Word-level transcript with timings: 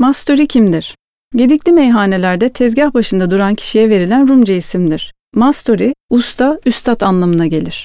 Masturi 0.00 0.46
kimdir? 0.46 0.96
Gedikli 1.36 1.72
meyhanelerde 1.72 2.48
tezgah 2.48 2.94
başında 2.94 3.30
duran 3.30 3.54
kişiye 3.54 3.90
verilen 3.90 4.28
Rumca 4.28 4.54
isimdir. 4.54 5.12
Masturi, 5.34 5.94
usta, 6.10 6.60
üstad 6.66 7.00
anlamına 7.00 7.46
gelir. 7.46 7.78